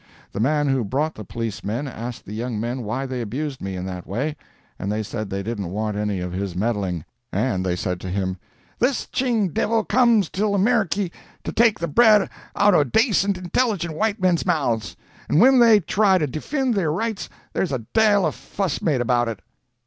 [0.31, 3.85] The man who brought the policemen asked the young men why they abused me in
[3.85, 4.35] that way,
[4.79, 7.05] and they said they didn't want any of his meddling.
[7.31, 8.37] And they said to him:
[8.79, 11.11] "This Ching divil comes till Ameriky
[11.43, 14.95] to take the bread out o' dacent intilligent white men's mouths,
[15.29, 19.27] and whin they try to defind their rights there's a dale o' fuss made about
[19.29, 19.43] it."